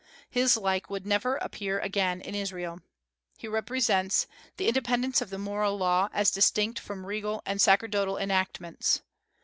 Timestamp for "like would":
0.57-1.05